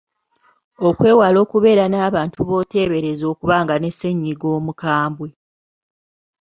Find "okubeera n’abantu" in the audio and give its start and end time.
1.45-2.39